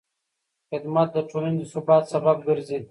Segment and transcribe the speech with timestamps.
[0.71, 2.77] خدمت د ټولنې د ثبات سبب ګرځي.